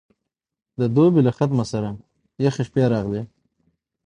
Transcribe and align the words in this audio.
د 0.79 0.81
دوبي 0.95 1.21
له 1.27 1.31
ختمه 1.37 1.65
سره 1.71 1.89
یخې 2.45 2.63
شپې 2.67 2.83
راغلې. 2.93 3.23